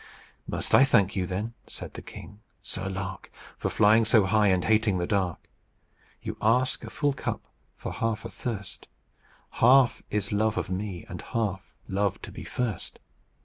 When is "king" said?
2.01-2.39